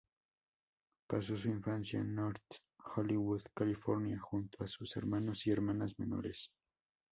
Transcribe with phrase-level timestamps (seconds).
[1.07, 2.41] Pasó su infancia en North
[2.95, 6.49] Hollywood, California, junto a sus hermanos y hermanas menores.